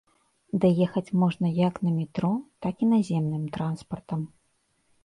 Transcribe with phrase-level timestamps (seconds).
[0.63, 2.33] Даехаць можна як на метро,
[2.67, 4.27] так і наземным транспартам.